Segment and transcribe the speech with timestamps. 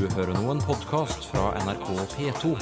[0.00, 2.56] Du hører nå en podkast fra NRK P2.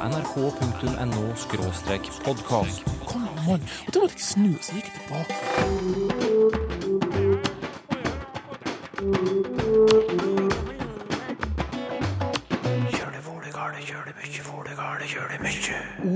[0.00, 2.80] nrk.no-podkast.
[3.04, 3.60] Kom an, mann.
[3.84, 5.36] Og da måtte jeg snu, så gikk jeg tilbake.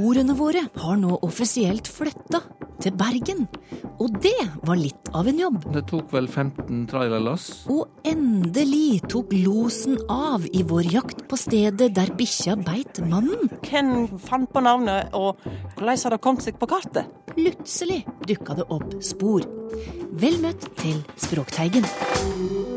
[0.00, 2.40] Ordene våre har nå offisielt flytta
[2.80, 3.44] til Bergen.
[4.02, 4.36] Og det
[4.66, 5.58] var litt av en jobb.
[5.72, 7.46] Det tok vel 15 trailerlass.
[7.72, 13.50] Og endelig tok losen av i vår jakt på stedet der bikkja beit mannen.
[13.64, 15.40] Hvem fant på navnet, og
[15.76, 17.08] hvordan har det kommet seg på kartet?
[17.32, 19.44] Plutselig dukka det opp spor.
[20.16, 22.75] Vel møtt til Språkteigen.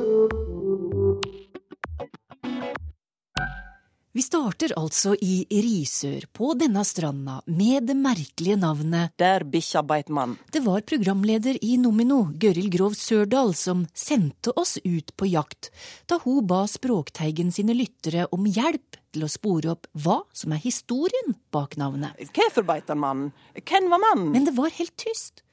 [4.40, 10.38] Starter altså i Risør, på denne stranda, med det merkelige navnet Der bikkja beit mann.
[10.52, 15.74] Det var programleder i Nomino, Gøril Grov Sørdal, som sendte oss ut på jakt,
[16.08, 20.64] da hun ba Språkteigen sine lyttere om hjelp til å spore opp hva som er
[20.64, 22.16] historien bak navnet.
[22.32, 23.34] Hvorfor beit han mannen?
[23.60, 24.32] Hvem var mannen?
[24.38, 25.44] Men det var helt tyst.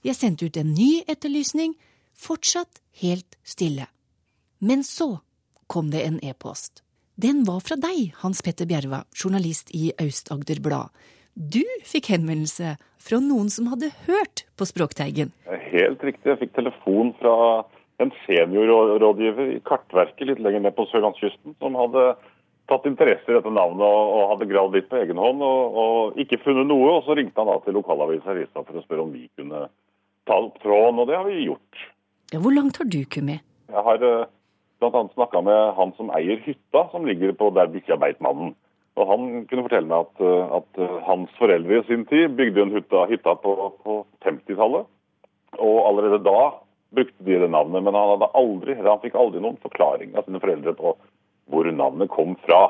[0.00, 1.76] Jeg sendte ut en ny etterlysning,
[2.16, 3.90] fortsatt helt stille.
[4.64, 5.18] Men så
[5.68, 6.86] kom det en e-post.
[7.20, 10.94] Den var fra deg, Hans Petter Bjerva, journalist i Aust-Agder Blad.
[11.36, 15.34] Du fikk henvendelse fra noen som hadde hørt på Språkteigen.
[15.50, 16.30] Helt riktig.
[16.30, 17.34] Jeg fikk telefon fra
[18.00, 22.06] en seniorrådgiver i Kartverket litt lenger ned på sørlandskysten, som hadde
[22.72, 26.40] tatt interesse i dette navnet og, hadde gravd litt på egen hånd og, og ikke
[26.46, 26.96] funnet noe.
[26.96, 29.66] Og så ringte han da til lokalavisa Ristad for å spørre om vi kunne
[30.30, 31.88] ta opp tråden, og det har vi gjort.
[32.32, 33.44] Ja, hvor langt har du kommet?
[33.68, 34.12] Jeg har
[34.88, 38.54] annet snakka med han som eier hytta som ligger på der bikkja beit mannen.
[38.98, 42.64] Og han kunne fortelle meg at, eh, at eh, hans foreldre i sin tid bygde
[42.64, 44.88] en hytta, hytta på, på 50-tallet.
[45.60, 46.40] Og allerede da
[46.94, 50.42] brukte de det navnet, men han, hadde aldri, han fikk aldri noen forklaring av sine
[50.42, 50.94] foreldre på
[51.50, 52.60] hvor navnet kom fra.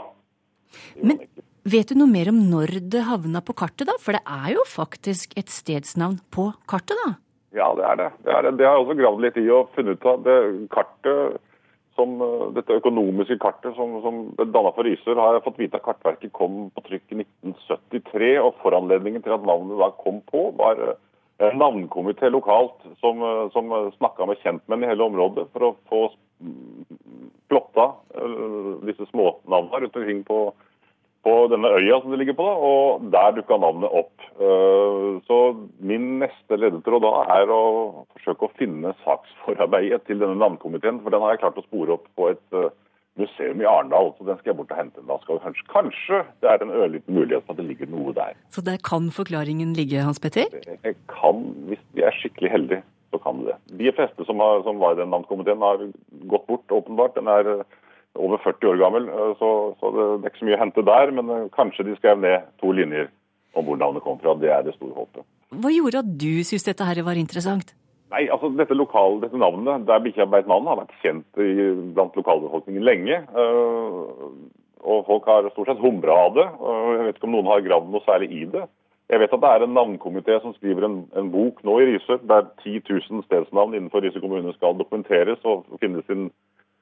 [1.01, 1.21] Men
[1.69, 3.97] vet du noe mer om når det havna på kartet, da?
[4.01, 7.17] For det er jo faktisk et stedsnavn på kartet, da?
[7.57, 8.11] Ja, det er det.
[8.25, 8.57] Det, er det.
[8.61, 10.21] det har jeg også gravd litt i og funnet ut av.
[10.27, 10.37] Det
[10.73, 11.41] kartet
[12.01, 15.85] som, eh, dette økonomiske kartet som, som danna for Risør, har jeg fått vite at
[15.85, 18.33] Kartverket kom på trykk i 1973.
[18.41, 20.97] Og foranledningen til at navnet da kom på, var eh,
[21.51, 26.03] en navnkomité lokalt som, eh, som snakka med kjentmenn i hele området for å få
[27.51, 27.85] plotta
[28.89, 30.39] disse smånavna rundt omkring på,
[31.27, 34.29] på denne øya som det ligger på, da, og der dukka navnet opp.
[35.29, 35.39] Så
[35.85, 37.63] min neste ledetråd da er å
[38.15, 42.09] forsøke å finne saksforarbeidet til denne navnkomiteen, for den har jeg klart å spore opp
[42.17, 42.61] på et
[43.21, 45.03] museum i Arendal, så den skal jeg bort og hente.
[45.09, 48.39] Da skal kanskje, kanskje det er en ørliten mulighet for at det ligger noe der.
[48.55, 50.49] Så der kan forklaringen ligge, Hans Petter?
[50.71, 53.57] Jeg kan, hvis vi er skikkelig heldige, så kan det.
[53.81, 55.83] De fleste som, har, som var i den navnkomiteen har
[56.31, 57.17] gått bort, åpenbart.
[57.19, 57.51] Den er
[58.19, 59.51] over 40 år gammel, så,
[59.81, 61.13] så det, det er ikke så mye å hente der.
[61.17, 63.11] Men kanskje de skrev ned to linjer
[63.59, 64.35] om hvor navnet kom fra.
[64.39, 65.27] Det er det store håpet.
[65.61, 67.75] Hva gjorde at du syntes dette her var interessant?
[68.11, 72.17] Nei, altså Dette, lokale, dette navnet, der bikkja beit navnet, har vært kjent i, blant
[72.19, 73.21] lokalbefolkningen lenge.
[73.39, 74.35] Øh,
[74.81, 76.47] og folk har stort sett humra av det.
[76.59, 78.67] og Jeg vet ikke om noen har gravd noe særlig i det.
[79.11, 82.21] Jeg vet at det er en navnkomité som skriver en, en, bok nå i Risør,
[82.31, 86.29] der 10 000 stedsnavn innenfor Risør kommune skal dokumenteres og finnes en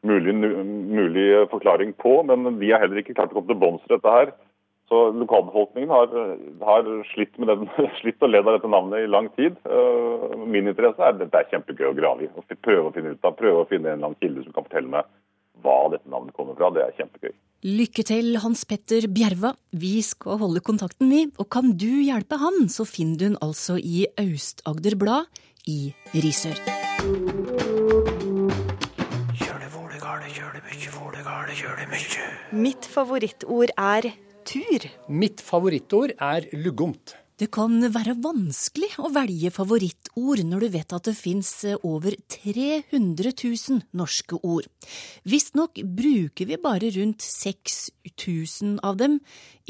[0.09, 2.19] mulig, mulig forklaring på.
[2.29, 4.35] Men de har heller ikke klart å komme til bunns i dette her.
[4.89, 6.13] Så lokalbefolkningen har,
[6.65, 7.67] har slitt, med den,
[8.01, 9.59] slitt og ledd av dette navnet i lang tid.
[10.49, 12.31] Min interesse er at dette er kjempegøy å grave i.
[12.33, 14.69] og Prøve å finne ut av, prøve å finne en eller annen kilde som kan
[14.69, 15.11] fortelle meg
[15.63, 16.71] hva dette navnet kommer fra.
[16.75, 17.35] Det er kjempegøy.
[17.67, 19.53] Lykke til, Hans Petter Bjerva.
[19.75, 21.27] Vi skal holde kontakten, vi.
[21.43, 27.48] Og kan du hjelpe han, så finner du den altså i Aust-Agder Blad i Risør.
[32.53, 34.11] Mitt favorittord er
[34.45, 34.85] tur.
[35.09, 37.15] Mitt favorittord er luggomt.
[37.39, 41.53] Det kan være vanskelig å velge favorittord når du vet at det fins
[41.87, 44.67] over 300 000 norske ord.
[45.23, 49.21] Visstnok bruker vi bare rundt 6000 av dem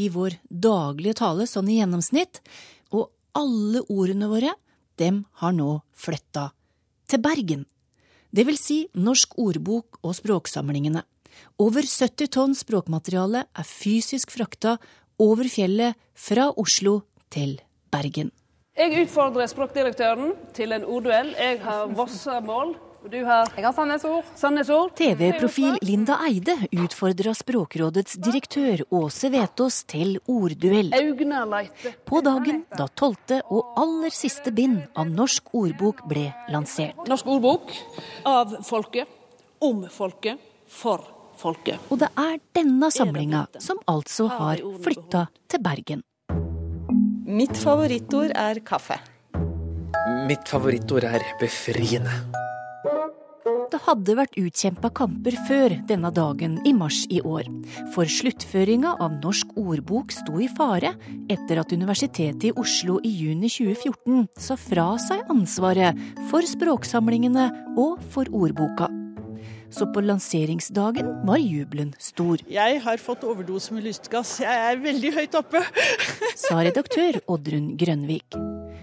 [0.01, 2.41] i vår daglige tale, sånn i gjennomsnitt.
[2.91, 4.57] Og alle ordene våre,
[4.99, 6.49] dem har nå flytta
[7.07, 7.69] til Bergen.
[8.35, 11.05] Det vil si Norsk ordbok og språksamlingene.
[11.59, 14.77] Over 70 tonn språkmateriale er fysisk frakta
[15.19, 17.59] over fjellet fra Oslo til
[17.93, 18.31] Bergen.
[18.79, 21.33] Jeg utfordrer språkdirektøren til en ordduell.
[21.35, 22.77] Jeg har Vossamål.
[22.99, 24.25] Og du har Jeg har Sandnes-ord.
[24.39, 24.93] Sandnes-ord.
[24.99, 30.91] TV-profil Linda Eide utfordra Språkrådets direktør Åse Vetås til ordduell.
[32.07, 36.99] På dagen da tolvte og aller siste bind av Norsk ordbok ble lansert.
[37.07, 37.71] Norsk ordbok
[38.27, 39.07] av folket,
[39.59, 41.18] om folket, for folket.
[41.89, 46.03] Og det er denne samlinga som altså har flytta til Bergen.
[47.29, 48.99] Mitt favorittord er kaffe.
[50.29, 52.13] Mitt favorittord er befriende.
[53.69, 57.45] Det hadde vært utkjempa kamper før denne dagen i mars i år.
[57.93, 60.95] For sluttføringa av Norsk ordbok sto i fare
[61.29, 66.01] etter at Universitetet i Oslo i juni 2014 sa fra seg ansvaret
[66.31, 68.89] for språksamlingene og for ordboka.
[69.71, 74.39] Så på lanseringsdagen var jubelen stor, Jeg har fått overdose med lystgass.
[74.41, 75.63] Jeg er veldig høyt oppe.
[76.47, 78.39] sa redaktør Oddrun Grønvik.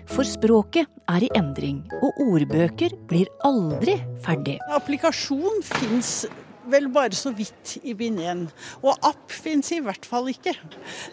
[0.05, 4.59] For språket er i endring, og ordbøker blir aldri ferdig.
[4.77, 6.25] Applikasjon fins
[6.69, 8.45] vel bare så vidt i bind 1.
[8.85, 10.53] Og app fins i hvert fall ikke.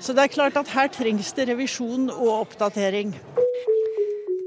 [0.01, 3.15] Så det er klart at her trengs det revisjon og oppdatering.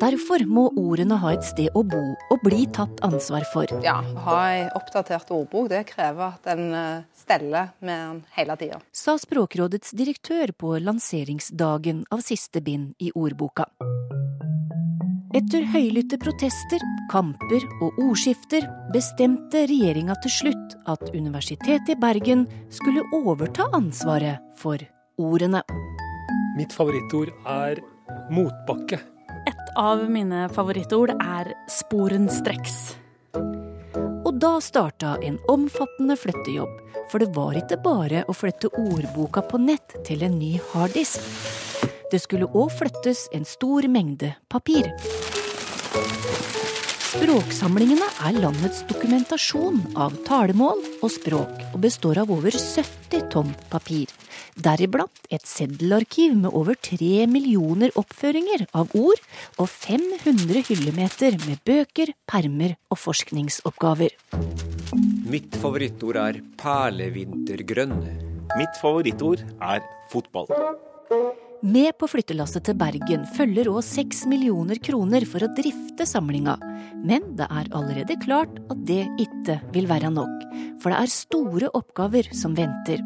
[0.06, 3.72] Derfor må ordene ha et sted å bo og bli tatt ansvar for.
[3.82, 8.78] Ja, ha ei oppdatert ordbok, det krever at en eh, steller med den hele tida.
[8.94, 13.66] sa Språkrådets direktør på lanseringsdagen av siste bind i ordboka.
[15.36, 23.04] Etter høylytte protester, kamper og ordskifter bestemte regjeringa til slutt at Universitetet i Bergen skulle
[23.24, 24.78] overta ansvaret for
[25.18, 25.66] ordene.
[26.56, 27.82] Mitt favorittord er
[28.30, 29.02] motbakke.
[29.76, 32.76] Av mine favorittord er sporenstreks.
[33.36, 36.78] Og da starta en omfattende flyttejobb,
[37.12, 41.20] for det var ikke bare å flytte ordboka på nett til en ny harddisk.
[42.08, 44.88] Det skulle òg flyttes en stor mengde papir.
[47.16, 54.12] Språksamlingene er landets dokumentasjon av talemål og språk, og består av over 70 tonn papir.
[54.60, 59.24] Deriblant et seddelarkiv med over 3 millioner oppføringer av ord,
[59.56, 64.12] og 500 hyllemeter med bøker, permer og forskningsoppgaver.
[65.32, 67.98] Mitt favorittord er perlevintergrønn.
[68.60, 70.52] Mitt favorittord er fotball.
[71.66, 76.54] Med på flyttelasset til Bergen følger òg seks millioner kroner for å drifte samlinga.
[77.02, 80.46] Men det er allerede klart at det ikke vil være nok,
[80.84, 83.02] for det er store oppgaver som venter.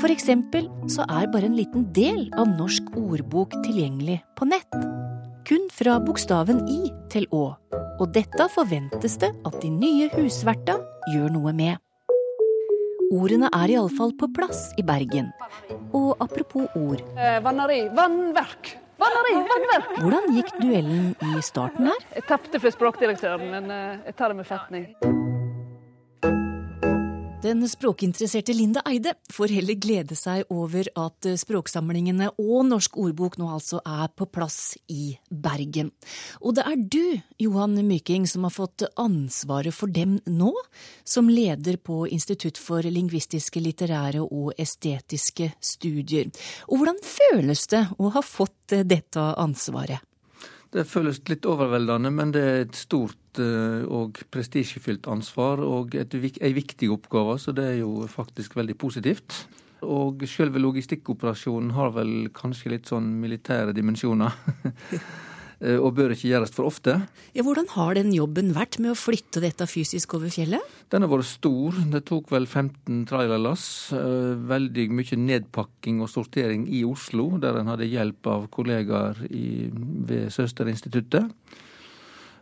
[0.00, 4.80] For eksempel så er bare en liten del av Norsk ordbok tilgjengelig på nett.
[5.44, 6.80] Kun fra bokstaven I
[7.12, 7.44] til Å.
[8.00, 10.80] Og dette forventes det at de nye husverta
[11.12, 11.76] gjør noe med.
[13.14, 15.28] Ordene er iallfall på plass i Bergen.
[15.94, 17.88] Og apropos ord, Eh, vanneri.
[17.94, 18.76] Vannverk.
[18.98, 19.90] Vanneri, vannverk!
[20.00, 22.00] hvordan gikk duellen i starten her?
[22.14, 24.86] Jeg tapte for språkdirektøren, men eh, jeg tar det med fatning.
[27.42, 33.50] Den språkinteresserte Linda Eide får heller glede seg over at språksamlingene og Norsk ordbok nå
[33.52, 35.90] altså er på plass i Bergen.
[36.40, 40.50] Og det er du, Johan Myking, som har fått ansvaret for dem nå,
[41.04, 46.32] som leder på Institutt for lingvistiske, litterære og estetiske studier.
[46.72, 50.00] Og hvordan føles det å ha fått dette ansvaret?
[50.74, 56.16] Det føles litt overveldende, men det er et stort eh, og prestisjefylt ansvar og et,
[56.16, 59.44] ei viktig oppgave, så det er jo faktisk veldig positivt.
[59.86, 64.34] Og selve logistikkoperasjonen har vel kanskje litt sånn militære dimensjoner.
[65.58, 67.08] Eh, og bør ikke gjøres for ofte.
[67.32, 70.60] Ja, hvordan har den jobben vært med å flytte dette fysisk over fjellet?
[70.92, 71.72] Den har vært stor.
[71.94, 73.92] Det tok vel 15 trailerlass.
[73.96, 79.70] eh, Veldig mye nedpakking og sortering i Oslo, der en hadde hjelp av kollegaer i,
[79.72, 81.32] ved Søsterinstituttet.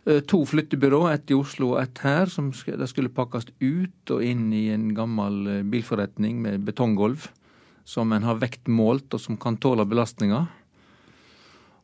[0.05, 4.21] Eh, To flyttebyrå, ett i Oslo og ett her, som sk- skulle pakkes ut og
[4.23, 7.29] inn i en gammel bilforretning med betonggulv,
[7.85, 10.47] som en har vektmålt og som kan tåle belastninger.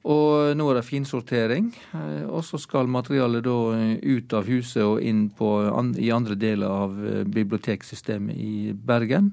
[0.02, 4.82] Og nå er det finsortering, eh, og så skal materialet da eh, ut av huset
[4.82, 5.50] og inn på,
[6.02, 9.30] i andre deler av eh, biblioteksystemet i Bergen.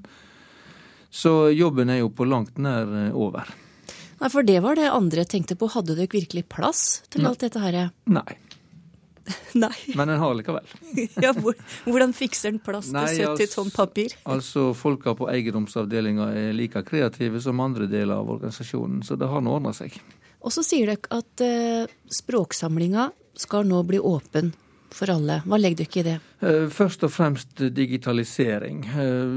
[1.09, 2.85] Så jobben er jo på langt nær
[3.17, 3.49] over.
[4.19, 5.71] Nei, for det var det andre jeg tenkte på.
[5.73, 7.79] Hadde dere virkelig plass til alt dette her?
[8.05, 8.35] Nei,
[9.63, 9.73] Nei.
[9.97, 10.69] men en har likevel.
[11.23, 11.57] Ja, hvor,
[11.87, 14.13] hvordan fikser en plass til 70 altså- tonn papir?
[14.35, 19.41] Altså, folka på eiendomsavdelinga er like kreative som andre deler av organisasjonen, så det har
[19.41, 19.97] nå ordna seg.
[20.39, 24.53] Og så sier dere at eh, språksamlinga skal nå bli åpen
[24.93, 25.41] for alle.
[25.45, 26.17] Hva legger dere i det?
[26.45, 28.83] Eh, Først og fremst digitalisering.
[28.87, 29.33] Eh,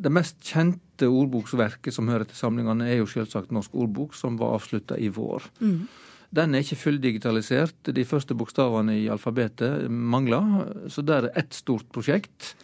[0.00, 4.56] Det mest kjente ordboksverket som hører til samlingene, er jo selvsagt Norsk ordbok, som var
[4.56, 5.44] avslutta i vår.
[5.60, 5.88] Mm.
[6.32, 7.92] Den er ikke fulldigitalisert.
[7.92, 12.54] De første bokstavene i alfabetet mangler, så det er ett stort prosjekt.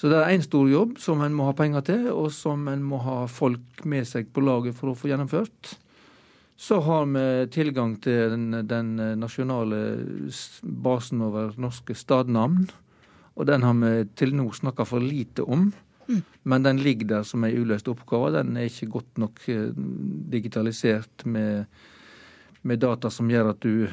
[0.00, 2.82] Så det er én stor jobb som en må ha penger til, og som en
[2.82, 5.74] må ha folk med seg på laget for å få gjennomført.
[6.56, 9.80] Så har vi tilgang til den, den nasjonale
[10.62, 12.68] basen over norske stadnavn.
[13.34, 15.72] Og den har vi til nå snakka for lite om.
[16.06, 16.22] Mm.
[16.42, 18.32] Men den ligger der som ei uløst oppgave.
[18.36, 19.72] Den er ikke godt nok eh,
[20.34, 21.64] digitalisert med,
[22.62, 23.88] med data som gjør at du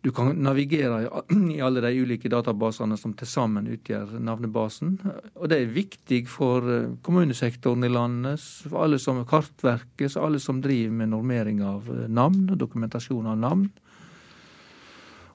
[0.00, 1.08] du kan navigere
[1.54, 4.96] i alle de ulike databasene som til sammen utgjør navnebasen.
[5.36, 10.62] Og det er viktig for eh, kommunesektoren i landet, for alle som kartverket, alle som
[10.64, 13.68] driver med normering av navn og dokumentasjon av navn.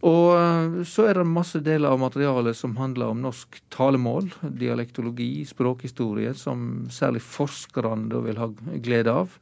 [0.05, 5.45] Og eh, så er det masse deler av materialet som handler om norsk talemål, dialektologi,
[5.45, 8.50] språkhistorie, som særlig forskerne vil ha
[8.81, 9.38] glede av.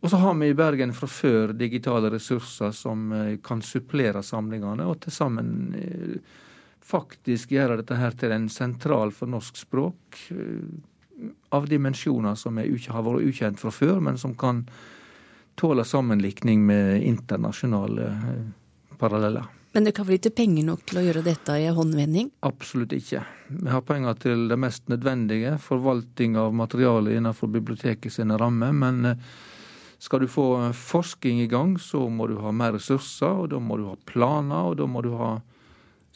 [0.00, 4.86] Og så har vi i Bergen fra før digitale ressurser som eh, kan supplere samlingene,
[4.86, 6.36] og til sammen eh,
[6.88, 12.94] faktisk gjøre dette her til en sentral for norsk språk eh, av dimensjoner som ikke,
[12.94, 14.62] har vært ukjent fra før, men som kan
[15.58, 18.12] tåle sammenlikning med internasjonale
[19.00, 19.48] paralleller.
[19.74, 22.30] Men det kan vel ikke penger nok til å gjøre dette i håndvending?
[22.46, 23.24] Absolutt ikke.
[23.50, 28.72] Vi har penger til det mest nødvendige, forvaltning av materialet innenfor biblioteket sine rammer.
[28.72, 29.18] men
[29.98, 30.46] skal du få
[30.78, 34.70] forskning i gang, så må du ha mer ressurser, og da må du ha planer,
[34.70, 35.38] og da må du ha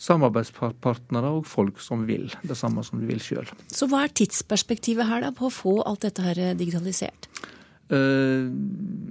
[0.02, 3.48] samarbeidspartnere og folk som vil det samme som du vil sjøl.
[3.70, 7.28] Så hva er tidsperspektivet her da på å få alt dette her digitalisert?
[7.92, 8.46] Eh,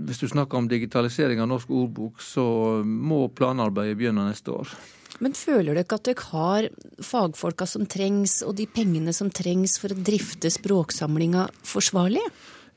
[0.07, 2.43] hvis du snakker om digitalisering av norsk ordbok, så
[2.85, 4.71] må planarbeidet begynne neste år.
[5.21, 6.67] Men føler dere at dere har
[7.05, 12.23] fagfolka som trengs, og de pengene som trengs for å drifte språksamlinga forsvarlig?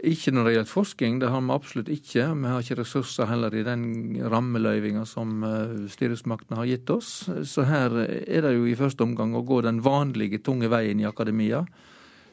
[0.05, 2.27] Ikke når det gjelder forskning, det har vi absolutt ikke.
[2.37, 3.85] Vi har ikke ressurser heller i den
[4.33, 7.11] rammeløyvinga som eh, styresmaktene har gitt oss.
[7.49, 11.09] Så her er det jo i første omgang å gå den vanlige tunge veien i
[11.09, 11.65] akademia.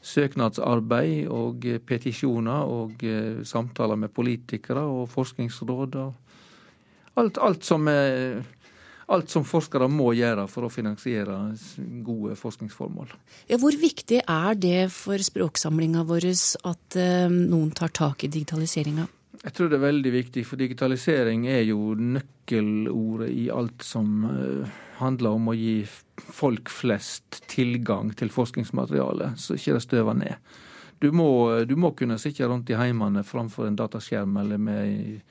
[0.02, 5.96] Søknadsarbeid og petisjoner og eh, samtaler med politikere og forskningsråd.
[6.02, 8.42] og alt, alt som er
[9.12, 11.38] alt som forskere må gjøre for å finansiere
[12.06, 13.12] gode forskningsformål.
[13.52, 19.08] Ja, hvor viktig er det for språksamlinga vår at uh, noen tar tak i digitaliseringa?
[19.42, 24.82] Jeg tror det er veldig viktig, for digitalisering er jo nøkkelordet i alt som uh,
[25.02, 25.80] handler om å gi
[26.22, 30.52] folk flest tilgang til forskningsmateriale, så ikke det støver ned.
[31.02, 31.32] Du må,
[31.66, 35.24] du må kunne sitte rundt i heimene framfor en dataskjerm eller med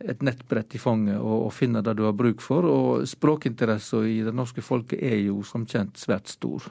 [0.00, 2.66] et nettbrett i fanget og, og finne det du har bruk for.
[2.66, 6.70] Og språkinteressen i det norske folket er jo som kjent svært stor.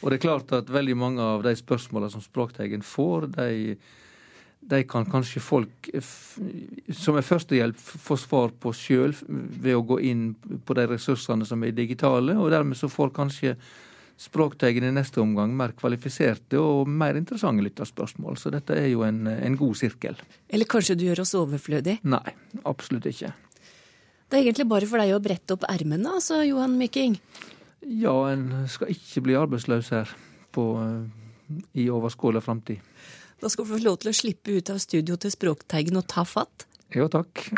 [0.00, 3.74] Og det er klart at veldig mange av de spørsmålene som Språkteigen får, de,
[4.72, 5.90] de kan kanskje folk
[6.96, 10.30] som er førstehjelp få svar på sjøl ved å gå inn
[10.64, 13.56] på de ressursene som er digitale, og dermed så får kanskje
[14.20, 18.36] Språkteigen i neste omgang mer kvalifiserte og mer interessante lytterspørsmål.
[18.36, 20.18] Så dette er jo en, en god sirkel.
[20.52, 21.96] Eller kanskje du gjør oss overflødig?
[22.04, 22.34] Nei,
[22.68, 23.32] absolutt ikke.
[24.30, 27.16] Det er egentlig bare for deg å brette opp ermene, altså, Johan Myking?
[27.80, 30.12] Ja, en skal ikke bli arbeidsløs her
[30.52, 30.66] på,
[31.72, 32.84] i overskåla framtid.
[33.40, 36.26] Da skal du få lov til å slippe ut av studio til Språkteigen og ta
[36.28, 36.68] fatt.
[36.92, 37.48] Jo, takk.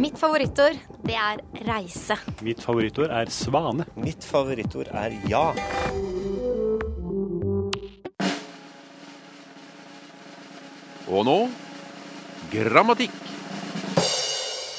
[0.00, 0.76] Mitt favorittord,
[1.08, 1.40] det er
[1.70, 2.18] reise.
[2.44, 3.86] Mitt favorittord er svane.
[4.00, 5.46] Mitt favorittord er ja.
[11.10, 11.38] Og nå
[12.50, 13.14] grammatikk.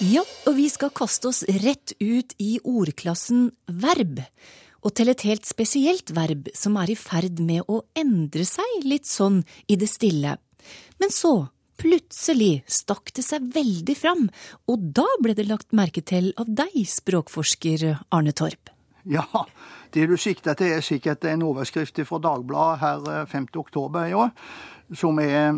[0.01, 4.23] Ja, og vi skal kaste oss rett ut i ordklassen verb.
[4.81, 9.05] Og til et helt spesielt verb som er i ferd med å endre seg litt
[9.05, 10.39] sånn i det stille.
[10.97, 14.27] Men så, plutselig, stakk det seg veldig fram,
[14.69, 18.71] og da ble det lagt merke til av deg, språkforsker Arne Torp.
[19.09, 19.25] Ja,
[19.93, 23.47] det du sikter til er sikkert en overskrift fra Dagbladet her 5.
[23.49, 24.29] Eh, oktober i år,
[24.93, 25.57] som er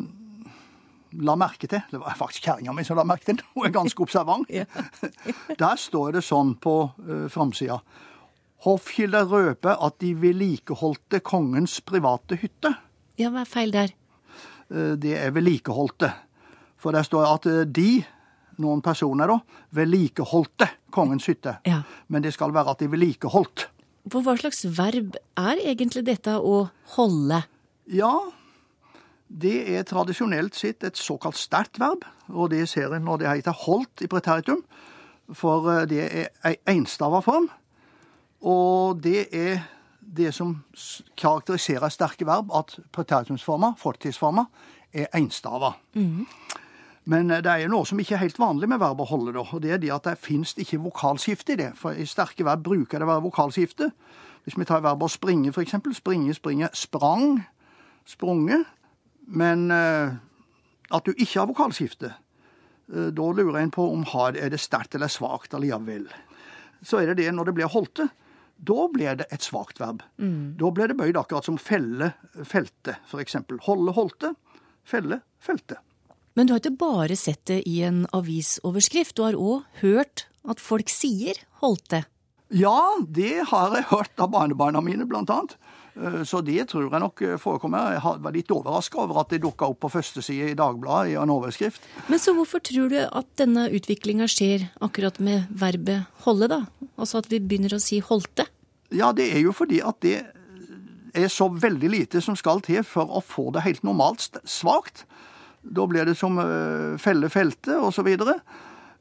[1.21, 1.83] la merke til.
[1.91, 3.49] Det var faktisk kjerringa mi som la merke til det.
[3.55, 4.49] Hun er ganske observant.
[5.63, 7.81] Der står det sånn på uh, framsida.
[8.63, 12.71] Hoffkilder røper at de vedlikeholdte kongens private hytte.
[13.19, 13.91] Ja, hva er feil der?
[14.73, 16.09] Uh, det er vedlikeholdte.
[16.81, 18.01] For der står at uh, de,
[18.63, 19.39] noen personer da,
[19.77, 21.59] vedlikeholdte kongens hytte.
[21.69, 21.83] Ja.
[22.07, 23.67] Men det skal være at de vedlikeholdt.
[24.11, 26.65] For hva slags verb er egentlig dette å
[26.97, 27.39] holde?
[27.91, 28.15] Ja,
[29.33, 33.61] det er tradisjonelt sett et såkalt sterkt verb, og det ser en når det heter
[33.63, 34.61] holdt i preteritum,
[35.33, 37.47] for eh, det er ei enstava form.
[38.43, 39.63] Og det er
[40.05, 40.57] det som
[41.17, 44.45] karakteriserer sterke verb, at preteritumsformer, fortidsformer,
[44.93, 45.73] er enstava.
[45.93, 46.25] Mm.
[47.05, 49.43] Men eh, det er noe som ikke er helt vanlig med verb å holde, da,
[49.43, 51.71] og det er det at det finnes ikke vokalskifte i det.
[51.79, 53.89] For i sterke verb bruker det å være vokalskifte.
[54.43, 55.77] Hvis vi tar verbet å springe, f.eks.
[55.95, 57.43] Springe, springe, sprang,
[58.07, 58.67] sprunget.
[59.31, 60.15] Men uh,
[60.91, 62.09] at du ikke har vokalskifte,
[62.91, 66.09] uh, da lurer en på om har, er det sterkt eller svakt allikevel.
[66.83, 68.09] Så er det det når det blir holdte.
[68.63, 70.03] Da blir det et svakt verb.
[70.21, 70.55] Mm.
[70.59, 72.13] Da blir det bøyd akkurat som felle,
[72.47, 73.35] felte, f.eks.
[73.67, 74.33] Holde, holdte.
[74.87, 75.77] Felle, felte.
[76.35, 80.59] Men du har ikke bare sett det i en avisoverskrift, du har òg hørt at
[80.63, 82.03] folk sier holdte.
[82.53, 85.55] Ja, det har jeg hørt av barnebarna mine, blant annet.
[85.95, 87.93] Eh, Så det tror jeg nok forekommer.
[87.95, 91.17] Jeg var litt overraska over at det dukka opp på første side i Dagbladet i
[91.21, 91.81] en overskrift.
[92.09, 96.61] Men så hvorfor tror du at denne utviklinga skjer akkurat med verbet holde, da?
[96.97, 98.45] Altså at vi begynner å si holdte?
[98.93, 100.19] Ja, det er jo fordi at det
[101.13, 105.05] er så veldig lite som skal til for å få det helt normalt svakt.
[105.63, 108.09] Da blir det som eh, felle, felte osv.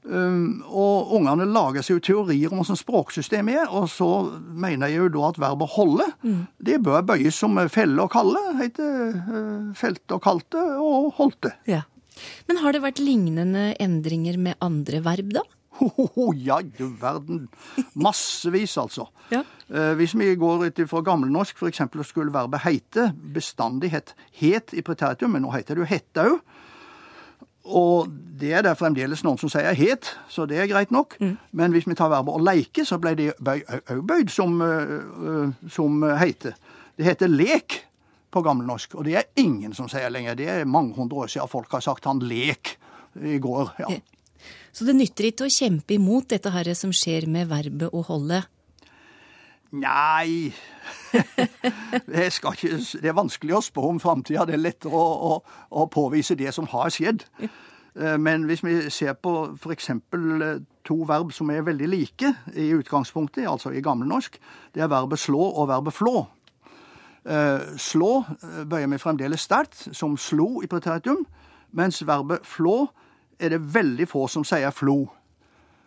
[0.02, 4.08] Og, og ungene lager seg jo teorier om hvordan språksystemet er, og så
[4.50, 6.08] mener jeg jo da at verbet holde,
[6.58, 8.42] det bør bøyes som felle og kalle.
[8.58, 11.54] Heter eh, felte og kalte og holdte.
[11.70, 11.84] Ja.
[12.48, 15.46] Men har det vært lignende endringer med andre verb, da?
[15.78, 17.48] Hohoho, ja, du verden.
[17.94, 19.08] Massevis, altså.
[19.32, 19.42] Ja.
[19.72, 24.82] Eh, hvis vi går ut fra gammelnorsk, f.eks., skulle verbet heite bestandig hett het i
[24.84, 26.42] preteritum, men nå heter det jo hette òg.
[27.72, 28.10] Og
[28.40, 31.14] det er det fremdeles noen som sier het, så det er greit nok.
[31.54, 34.96] Men hvis vi tar verbet å leike, så ble det òg bøyd som, eh,
[35.32, 36.56] eh, som heite.
[36.98, 37.78] Det heter lek
[38.32, 40.34] på gammelnorsk, og det er ingen som sier lenger.
[40.34, 42.76] Det er mange hundre år siden folk har sagt han lek
[43.16, 43.72] i går.
[43.78, 44.00] ja.
[44.72, 48.42] Så det nytter ikke å kjempe imot dette her som skjer med verbet å holde.
[49.72, 50.52] Nei
[52.08, 54.44] det, ikke, Det er vanskelig å spå om framtida.
[54.48, 55.36] Det er lettere å, å,
[55.70, 57.24] å påvise det som har skjedd.
[57.40, 59.90] Eh, Men hvis vi ser på f.eks.
[60.84, 64.38] to verb som er veldig like i utgangspunktet, altså i gammelnorsk,
[64.74, 66.16] det er verbet slå og verbet flå.
[67.24, 71.24] Eh, Slå eh, bøyer vi fremdeles sterkt, som slo i preteritum,
[71.72, 72.90] mens verbet flå
[73.38, 75.04] er det veldig få som sier flo.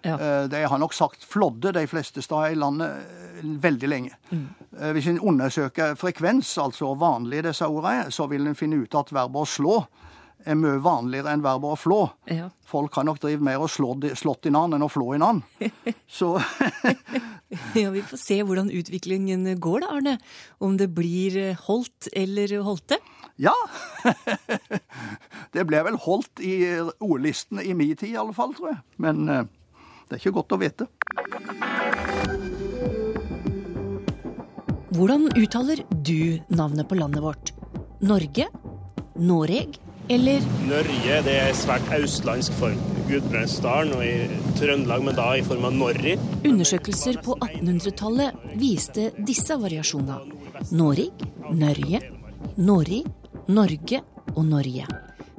[0.05, 0.45] Ja.
[0.45, 4.17] De har nok sagt flådde de fleste steder i landet eh, veldig lenge.
[4.29, 4.43] Mm.
[4.93, 8.97] Hvis en undersøker frekvens, altså hvor vanlig disse ordene er, så vil en finne ut
[8.99, 9.79] at verbet å slå
[10.45, 11.99] er mye vanligere enn verbet å flå.
[12.29, 12.49] Ja.
[12.69, 15.41] Folk har nok drevet mer og slått, slått i navn enn å flå i navn.
[16.19, 16.35] Så
[17.77, 20.15] Ja, Vi får se hvordan utviklingen går da, Arne.
[20.63, 22.99] Om det blir eh, holdt eller holdte.
[23.41, 23.53] Ja.
[25.55, 26.55] Det ble vel holdt i
[27.03, 28.81] ordlistene i min tid i alle fall, tror jeg.
[29.03, 29.45] Men eh,
[30.07, 30.89] det er ikke godt å vite.
[34.95, 37.51] Hvordan uttaler du navnet på landet vårt?
[38.05, 38.47] Norge?
[39.15, 39.79] Noreg?
[40.11, 42.79] Eller Norge det er svært østlandsk form.
[43.09, 46.15] Gudbrandsdalen og i Trøndelag, men da i form av Norri.
[46.45, 50.19] Undersøkelser på 1800-tallet viste disse variasjonene.
[50.77, 51.09] Norig,
[51.51, 52.01] Nørje,
[52.61, 53.01] Nori,
[53.47, 54.01] Norge
[54.35, 54.87] og Norge.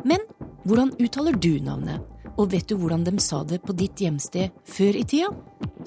[0.07, 0.23] Men
[0.67, 2.03] hvordan uttaler du navnet?
[2.37, 5.31] Og vet du hvordan de sa det på ditt hjemsted før i tida?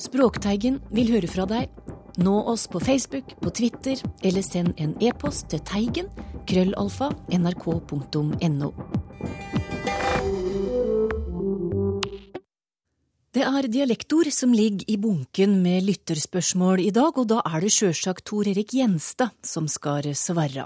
[0.01, 1.69] Språkteigen vil høre fra deg.
[2.19, 6.09] Nå oss på Facebook, på Twitter, eller send en e-post til teigen
[6.49, 8.73] krøllalfa nrk.no.
[13.29, 17.69] Det er dialektord som ligger i bunken med lytterspørsmål i dag, og da er det
[17.75, 20.65] sjølsagt Tor Erik Gjenstad som skal svare.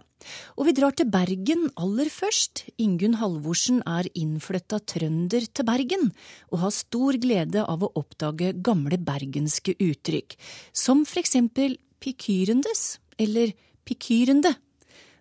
[0.56, 2.62] Og vi drar til Bergen aller først.
[2.80, 6.14] Ingunn Halvorsen er innflytta trønder til Bergen,
[6.56, 10.40] og har stor glede av å oppdage gamle bergenske uttrykk,
[10.72, 13.52] som for eksempel pikyrendes eller
[13.84, 14.56] pikyrende.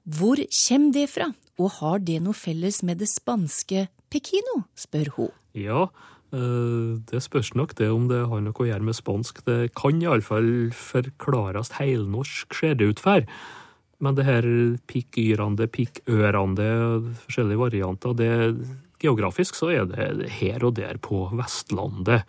[0.07, 5.39] Hvor kjem det fra, og har det noe felles med det spanske pekino, spør hun.
[5.59, 5.89] Ja,
[6.33, 9.43] det spørs nok det om det har noe å gjøre med spansk.
[9.45, 13.27] Det kan iallfall forklares heilnorsk, ser det ut for.
[14.03, 14.47] Men det her
[14.91, 16.71] pikkyrende, pikkørende,
[17.27, 18.33] forskjellige varianter, det
[19.03, 22.27] geografisk så er det her og der på Vestlandet.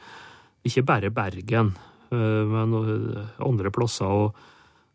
[0.67, 1.73] Ikke bare Bergen,
[2.13, 4.05] eh, men eh, andre plasser.
[4.05, 4.35] og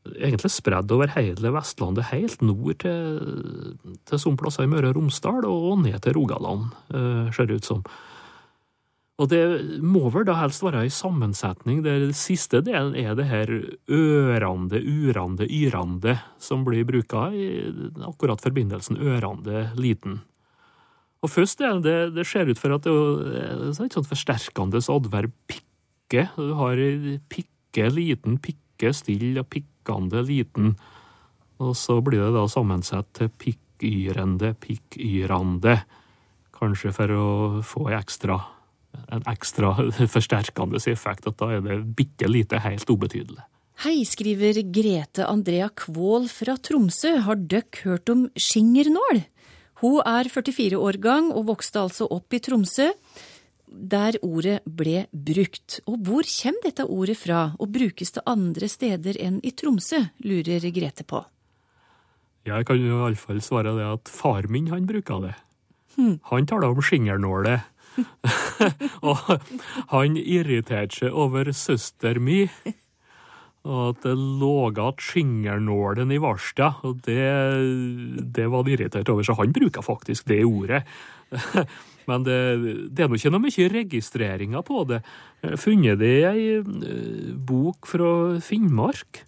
[0.08, 3.74] egentlig spredd over hele Vestlandet, helt nord til,
[4.08, 7.82] til plasser i Møre og Romsdal og ned til Rogaland, eh, ser det ut som.
[9.18, 9.42] Og det
[9.82, 11.80] må vel da helst være i sammensetning.
[11.82, 13.50] Det siste delen er det her
[13.90, 17.48] ørande, urande, yrande, som blir bruka i
[18.06, 20.20] akkurat forbindelsen ørande liten.
[21.18, 25.34] Og først delen, det, det ser ut for at det er et sånt forsterkende adverb
[25.50, 26.28] pikke.
[26.38, 26.78] Du har
[27.32, 30.76] pikke liten, pikke still og pikkende liten.
[31.58, 35.74] Og så blir det da sammensett til pikkyrende, pikkyrande.
[36.54, 37.26] Kanskje for å
[37.66, 38.38] få ekstra,
[39.08, 39.74] en ekstra
[40.14, 43.44] forsterkende effekt, at da er det bitte lite helt ubetydelig.
[43.84, 47.12] Hei, skriver Grete Andrea Kvål fra Tromsø.
[47.22, 49.22] Har døkk hørt om skingernål?
[49.78, 52.90] Hun er 44 år gang og vokste altså opp i Tromsø.
[53.68, 55.80] der ordet ble brukt.
[55.86, 60.64] Og hvor kommer dette ordet fra, og brukes det andre steder enn i Tromsø, lurer
[60.72, 61.20] Grete på.
[62.48, 65.34] Jeg kan jo iallfall svare det at far min, han bruker det.
[65.98, 66.16] Hmm.
[66.30, 67.58] Han taler om skingernåle.
[69.08, 69.24] og
[69.92, 72.44] han irriterte seg over søster mi.
[73.68, 77.20] Og at det lå igjen skingernålen i varsta, og det,
[78.32, 80.84] det var han irritert over, så han bruker faktisk det ordet.
[82.08, 82.38] Men det,
[82.96, 85.02] det er nå ikke noe mye registreringer på det.
[85.60, 89.26] Funnet det i ei eh, bok fra Finnmark.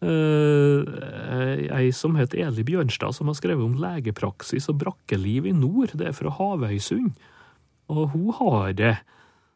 [0.00, 5.92] Eh, Ei som heter Eli Bjørnstad, som har skrevet om legepraksis og brakkeliv i nord.
[5.96, 7.12] Det er fra Havøysund.
[7.92, 8.96] Og hun har det.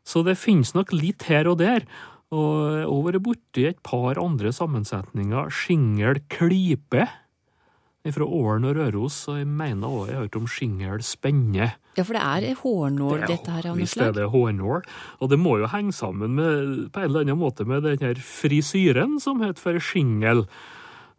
[0.06, 1.84] Så det finnes nok litt her og der.
[2.30, 5.50] Og hun har vært borti et par andre sammensetninger.
[5.50, 7.08] Skingel klype
[8.08, 11.66] fra Ålen og Røros, og jeg mener også jeg har hørt om skingel spenne.
[11.98, 14.14] Ja, for det er hårnål, Det er- dette her av noe Visst er slag?
[14.14, 14.82] det hårnål.
[15.20, 18.14] Og det må jo henge sammen med, på en eller annen måte med den her
[18.14, 20.46] frisyren som heter for skingel,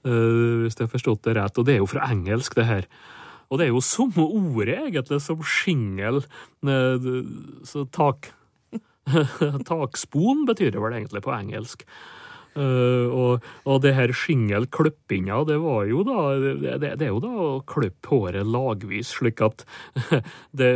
[0.05, 1.57] uh, hvis jeg har forstått det rett.
[1.59, 2.85] Og det er jo fra engelsk, det her.
[3.51, 6.23] Og det er jo samme ordet, egentlig, som skingel.
[6.71, 8.31] eh, tak
[9.67, 11.83] Takspon betyr det vel egentlig på engelsk.
[12.51, 17.31] Eh, og, og det her skingelklippinga, det var jo da det, det, er jo da
[17.31, 19.63] å klippe håret lagvis, slik at
[20.59, 20.71] det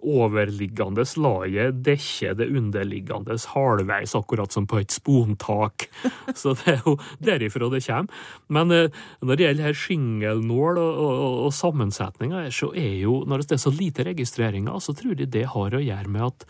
[0.00, 5.88] overliggende laget dekker det underliggende halvveis, akkurat som på et spontak.
[6.40, 8.22] Så det er jo derifra det kommer.
[8.48, 13.44] Men uh, når det gjelder her skingelnål og, og, og sammensetninga, så er jo, når
[13.44, 16.46] det er så lite registreringer, så tror jeg det har å gjøre med at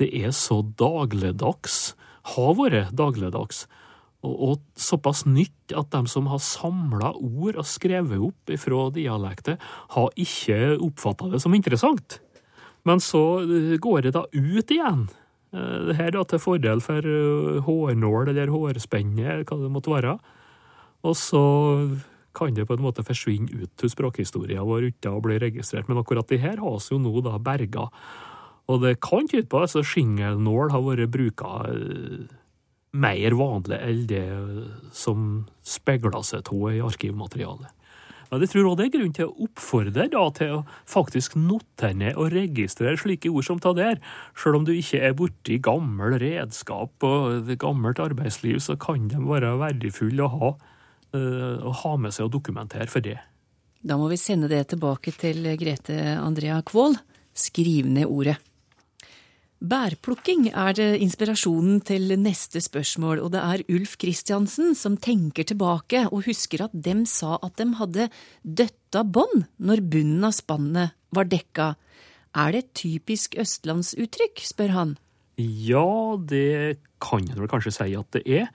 [0.00, 1.94] det er så dagligdags,
[2.34, 3.64] har vært dagligdags,
[4.24, 9.58] og, og såpass nytt at de som har samla ord og skrevet opp fra dialekter,
[9.96, 12.18] har ikke oppfatta det som interessant.
[12.88, 15.06] Men så eh, går det da ut igjen.
[15.54, 20.18] Eh, Det her da til fordel for eh, hårnål eller hårspenne, hva det måtte være.
[21.04, 21.44] Og så
[22.34, 25.88] kan det på en måte forsvinne ut til språkhistoria vår uten å bli registrert.
[25.88, 27.88] Men akkurat de her har vi jo nå da berga.
[28.72, 31.50] Og det kan tyde på at altså, skingelnål har vært bruka
[32.94, 34.26] mer vanlig enn det
[34.94, 37.72] som speiler seg av i arkivmaterialet.
[38.30, 41.94] Men jeg tror også det er grunn til å oppfordre da til å faktisk notere
[42.00, 44.00] ned og registrere slike ord som ta der.
[44.40, 49.52] Selv om du ikke er borti gammel redskap og gammelt arbeidsliv, så kan de være
[49.60, 50.50] verdifulle å ha,
[51.14, 53.20] eh, å ha med seg og dokumentere for det.
[53.84, 56.96] Da må vi sende det tilbake til Grete Andrea Kvål.
[57.34, 58.38] Skriv ned ordet.
[59.62, 66.02] Bærplukking er det inspirasjonen til neste spørsmål, og det er Ulf Kristiansen som tenker tilbake
[66.10, 68.10] og husker at dem sa at dem hadde
[68.42, 71.74] døtta bånd når bunnen av spannet var dekka.
[72.34, 74.96] Er det et typisk østlandsuttrykk, spør han.
[75.38, 78.50] Ja, det kan en vel kanskje si at det er.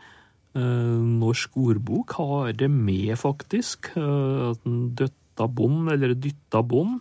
[0.55, 3.91] Eh, Norsk ordbok har det med, faktisk.
[3.95, 6.99] eh, døtta bånd, eller dytta bånd.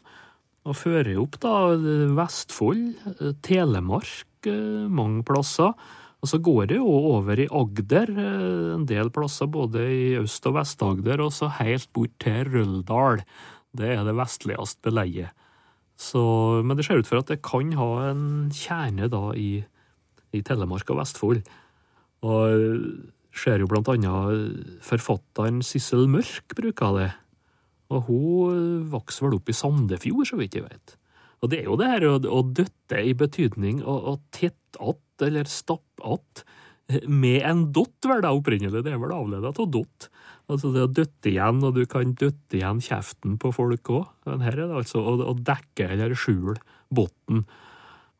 [0.68, 1.72] Og fører opp da
[2.18, 5.72] Vestfold, eh, Telemark, eh, mange plasser.
[6.20, 10.46] Og så går det jo over i Agder, eh, en del plasser, både i Øst-
[10.46, 13.24] og Vest-Agder, og så helt bort til Røldal.
[13.74, 15.30] Det er det vestligste beleiet.
[15.96, 19.64] Så, men det ser ut for at det kan ha en kjerne da i,
[20.32, 21.42] i Telemark og Vestfold.
[22.22, 23.02] Og
[23.32, 27.12] ser jo blant annet forfatteren Sissel Mørk bruker det.
[27.94, 30.96] Og hun vokste vel opp i Sandefjord, så vidt jeg vet.
[31.42, 35.22] Og det er jo det her å, å døtte i betydning å, å tett att
[35.22, 36.44] eller stappe att
[37.04, 38.80] med en dott, vel da opprinnelig.
[38.84, 40.08] Det er vel avledet av dott.
[40.48, 44.06] Altså det å døtte igjen, og du kan døtte igjen kjeften på folk òg.
[44.28, 46.56] Men her er det altså å, dekke eller skjule
[46.88, 47.44] bunnen.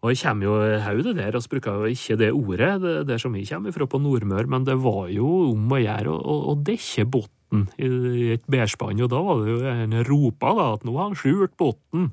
[0.04, 3.16] Og jeg kommer jo haug det der, vi bruker jo ikke det ordet, det det
[3.22, 6.54] som jeg kommer fra på Nordmør, men det var jo om å gjøre å, å
[6.68, 10.84] dekke bunnen i, i et bærspann, og da var det jo en ropa da, at
[10.86, 12.10] nå har han skjult bunnen.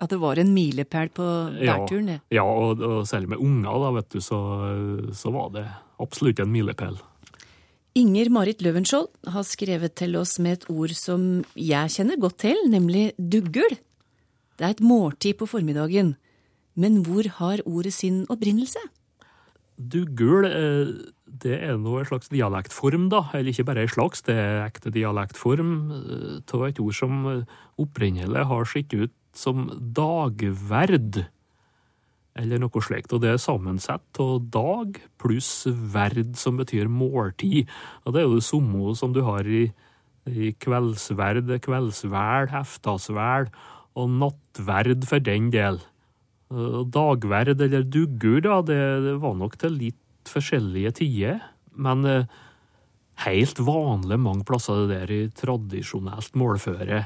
[0.00, 1.26] At det var en milepæl på
[1.58, 2.18] bærturen, det.
[2.32, 4.40] Ja, og, og selv med unger, da, vet du, så,
[5.12, 5.66] så var det
[6.00, 6.96] absolutt en milepæl.
[7.98, 12.56] Inger Marit Løvenskiold har skrevet til oss med et ord som jeg kjenner godt til,
[12.70, 13.74] nemlig duggul.
[14.56, 16.14] Det er et måltid på formiddagen.
[16.78, 18.80] Men hvor har ordet sin opprinnelse?
[19.76, 20.92] Duggul, eh,
[21.42, 23.24] det er nå en slags dialektform, da.
[23.36, 27.58] Eller ikke bare en slags, det er ekte dialektform eh, av et ord som eh,
[27.80, 31.22] opprinnelig har sett ut som dagverd.
[32.40, 33.12] Eller noe slikt.
[33.14, 37.70] Og det er sammensatt av dag pluss verd, som betyr måltid.
[38.04, 39.68] Og det er jo det samme som du har i,
[40.30, 43.50] i kveldsverd, kveldsvæl, heftasvæl
[43.98, 45.80] og nattverd for den del.
[46.50, 49.98] Dagverd eller duggur, da, det var nok til litt
[50.30, 51.40] forskjellige tider.
[51.80, 52.38] Men eh,
[53.26, 57.04] helt vanlig mange plasser det der i tradisjonelt målføre.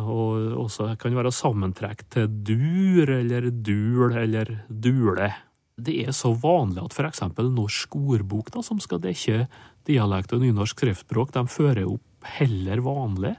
[0.00, 5.32] Og også kan være sammentrekk til dur eller dul eller dule.
[5.82, 7.24] Det er så vanlig at f.eks.
[7.36, 9.46] Norsk ordbok, da, som skal dekke
[9.88, 13.34] dialekt og nynorsk skriftspråk, de fører opp heller vanlig.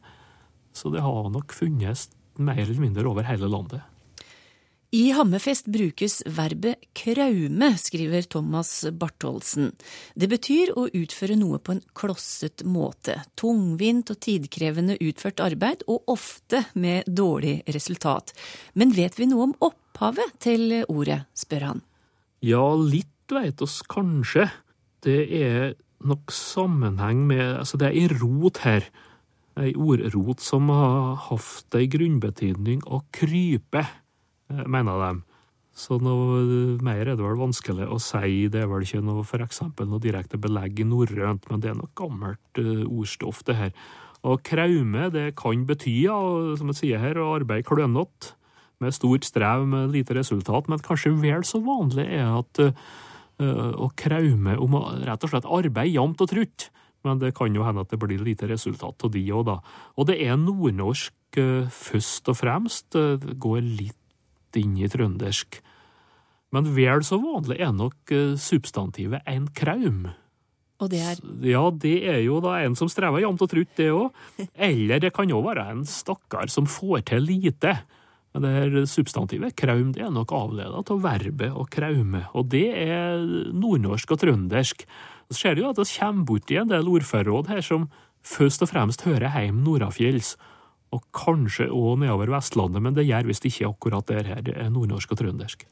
[0.75, 2.09] Så det har nok funnes
[2.41, 3.81] mer eller mindre over hele landet.
[4.93, 9.71] I Hammerfest brukes verbet kraume, skriver Thomas Bartholsen.
[10.13, 13.15] Det betyr å utføre noe på en klosset måte.
[13.33, 18.35] Tungvint og tidkrevende utført arbeid, og ofte med dårlig resultat.
[18.77, 21.81] Men vet vi noe om opphavet til ordet, spør han.
[22.45, 24.45] Ja, litt veit oss kanskje.
[25.01, 25.73] Det er
[26.05, 28.85] nok sammenheng med Altså, det er ei rot her.
[29.57, 33.87] Ei ordrot som har hatt ei grunnbetydning å krype
[34.67, 35.13] mener de.
[35.73, 38.45] Så noe mer er det vel vanskelig å si.
[38.53, 41.79] Det er vel ikke noe for eksempel noe direkte belegg i norrønt, men det er
[41.79, 43.71] noe gammelt uh, ordstoff, det her.
[44.23, 46.17] Og kraume, det kan bety, ja,
[46.59, 48.35] som jeg sier her, å arbeide klønete,
[48.83, 53.89] med stort strev med lite resultat, men kanskje vel så vanlig er at uh, å
[53.97, 56.69] kraume om å rett og slett arbeide jevnt og trutt.
[57.03, 59.57] Men det kan jo hende at det blir lite resultat av de òg, da.
[59.97, 62.91] Og det er nordnorsk uh, først og fremst.
[62.93, 63.97] Det går litt
[64.59, 65.61] inn i trøndersk.
[66.53, 70.05] Men vel så vanlig er nok eh, substantivet en kraum.
[70.83, 71.19] Og det er?
[71.47, 74.13] Ja, det er jo da en som strever jevnt og trutt, det òg.
[74.69, 77.77] Eller det kan òg være en stakkar som får til lite.
[78.33, 82.65] Men det her substantivet kraum det er nok avleda av verbet å kraume, og det
[82.81, 83.21] er
[83.53, 84.87] nordnorsk og trøndersk.
[85.29, 87.85] Så ser du jo at det kommer borti en del ordforråd her som
[88.25, 90.33] først og fremst hører hjem nordafjells
[90.93, 94.51] og kanskje òg nedover Vestlandet, men det gjør visst ikke akkurat der her.
[94.53, 95.65] Er nordnorsk og trøndersk.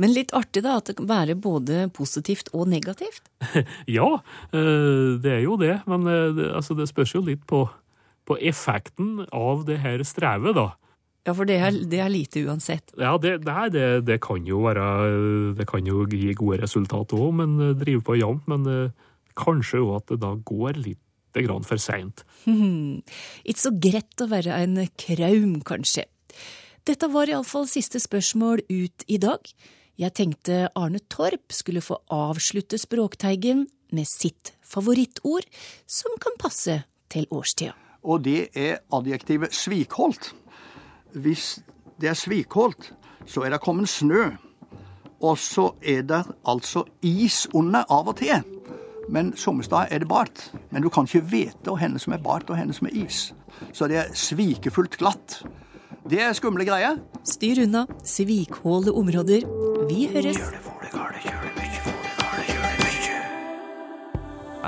[0.00, 3.26] Men litt artig da, at det kan være både positivt og negativt?
[3.98, 4.08] ja,
[4.52, 5.74] eh, det er jo det.
[5.90, 7.64] Men eh, det, altså, det spørs jo litt på,
[8.28, 10.70] på, effekten av det her strevet, da.
[11.26, 12.94] Ja, for det er, det er lite uansett.
[12.96, 14.86] Ja, det, det, det, kan jo være
[15.58, 18.48] Det kan jo gi gode resultater òg, men eh, drive på jevnt.
[18.48, 18.92] Men
[19.38, 21.02] kanskje òg at det da går litt
[21.34, 22.24] grann for seint.
[23.48, 26.06] Ikke så greit å være en kraum, kanskje.
[26.88, 29.44] Dette var iallfall siste spørsmål ut i dag.
[29.98, 35.44] Jeg tenkte Arne Torp skulle få avslutte Språkteigen med sitt favorittord,
[35.86, 37.74] som kan passe til årstida.
[38.06, 40.30] Og det er adjektivet svikholdt.
[41.12, 41.58] Hvis
[42.00, 42.92] det er svikholdt,
[43.26, 44.30] så er det kommet snø.
[45.20, 48.57] Og så er det altså is under av og til.
[49.08, 50.50] Men somme steder er det bart.
[50.70, 53.32] Men du kan ikke vite henne som er bart og henne som er is.
[53.72, 55.42] Så det er svikefullt glatt.
[56.08, 57.00] Det er skumle greier.
[57.24, 59.48] Styr unna svikhåle områder.
[59.88, 60.40] Vi høres.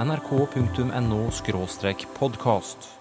[0.00, 1.28] nrk.no
[2.16, 2.99] podkast.